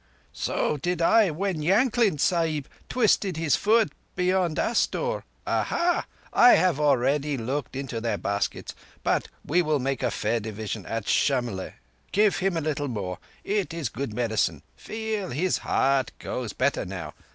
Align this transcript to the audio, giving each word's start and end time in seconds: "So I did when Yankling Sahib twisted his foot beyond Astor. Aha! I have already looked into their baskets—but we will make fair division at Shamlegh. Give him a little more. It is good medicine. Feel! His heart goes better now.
"So 0.33 0.73
I 0.73 0.77
did 0.77 0.99
when 1.35 1.61
Yankling 1.61 2.17
Sahib 2.17 2.67
twisted 2.89 3.37
his 3.37 3.55
foot 3.55 3.91
beyond 4.15 4.57
Astor. 4.57 5.25
Aha! 5.45 6.07
I 6.33 6.53
have 6.53 6.79
already 6.79 7.37
looked 7.37 7.75
into 7.75 8.01
their 8.01 8.17
baskets—but 8.17 9.27
we 9.45 9.61
will 9.61 9.77
make 9.77 10.01
fair 10.01 10.39
division 10.39 10.87
at 10.87 11.05
Shamlegh. 11.07 11.75
Give 12.11 12.35
him 12.37 12.57
a 12.57 12.61
little 12.61 12.87
more. 12.87 13.19
It 13.43 13.75
is 13.75 13.89
good 13.89 14.11
medicine. 14.11 14.63
Feel! 14.75 15.29
His 15.29 15.59
heart 15.59 16.13
goes 16.17 16.51
better 16.53 16.83
now. 16.83 17.13